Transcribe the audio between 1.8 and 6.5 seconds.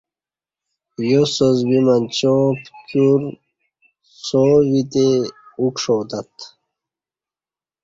منچاں پکیور څاو دی اُکݜاتت